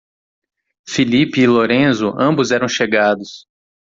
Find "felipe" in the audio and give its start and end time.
0.89-1.41